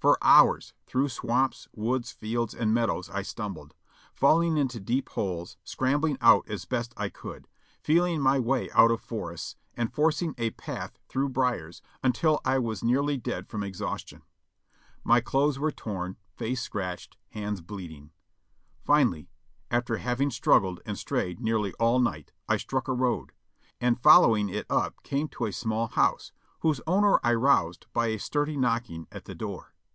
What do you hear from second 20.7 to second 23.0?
and strayed nearly all night I struck a